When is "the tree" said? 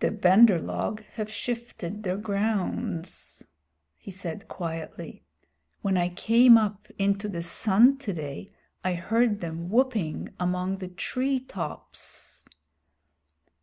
10.76-11.40